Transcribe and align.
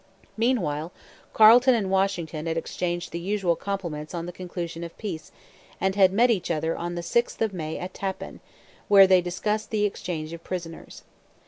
Meanwhile 0.35 0.91
Carleton 1.31 1.75
and 1.75 1.91
Washington 1.91 2.47
had 2.47 2.57
exchanged 2.57 3.11
the 3.11 3.19
usual 3.19 3.55
compliments 3.55 4.15
on 4.15 4.25
the 4.25 4.31
conclusion 4.31 4.83
of 4.83 4.97
peace 4.97 5.31
and 5.79 5.93
had 5.93 6.11
met 6.11 6.31
each 6.31 6.49
other 6.49 6.75
on 6.75 6.95
the 6.95 7.03
6th 7.03 7.39
of 7.39 7.53
May 7.53 7.77
at 7.77 7.93
Tappan, 7.93 8.39
where 8.87 9.05
they 9.05 9.21
discussed 9.21 9.69
the 9.69 9.85
exchange 9.85 10.33
of 10.33 10.43
prisoners. 10.43 11.03